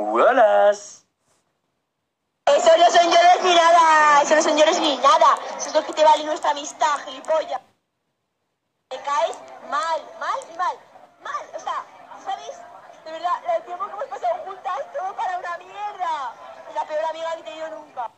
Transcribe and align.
¡Hueonas! 0.00 1.04
Eso 2.46 2.76
no 2.78 2.90
son 2.90 3.04
llores 3.04 3.42
ni 3.42 3.54
nada, 3.54 4.22
eso 4.22 4.34
no 4.34 4.42
son 4.42 4.56
llores 4.56 4.80
ni 4.80 4.96
nada. 4.96 5.38
Eso 5.56 5.78
es 5.78 5.84
que 5.84 5.92
te 5.92 6.04
vale 6.04 6.24
nuestra 6.24 6.50
amistad, 6.50 6.98
gilipollas. 7.04 7.60
Te 8.88 8.96
caes 9.02 9.36
mal, 9.70 10.00
mal 10.18 10.38
y 10.52 10.56
mal. 10.56 10.76
Mal, 11.22 11.46
o 11.54 11.60
sea, 11.60 11.84
¿sabes? 12.24 12.58
De 13.04 13.12
verdad, 13.12 13.56
el 13.56 13.62
tiempo 13.64 13.86
que 13.86 13.92
hemos 13.92 14.04
pasado 14.06 14.34
juntas, 14.44 14.78
todo 14.96 15.14
para 15.14 15.38
una 15.38 15.58
mierda. 15.58 16.34
Es 16.68 16.74
la 16.74 16.84
peor 16.86 17.04
amiga 17.04 17.32
que 17.34 17.40
he 17.40 17.44
tenido 17.44 17.68
nunca. 17.68 18.10